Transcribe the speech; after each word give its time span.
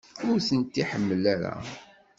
Ur 0.29 0.37
tent-tḥemmel 0.47 1.23
ara? 1.33 1.55